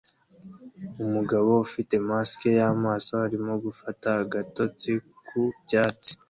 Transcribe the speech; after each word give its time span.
Umugabo 1.03 1.49
ufite 1.65 1.93
mask 2.07 2.39
y'amaso 2.59 3.11
arimo 3.25 3.53
gufata 3.65 4.07
agatotsi 4.23 4.91
ku 5.27 5.39
byatsi 5.63 6.11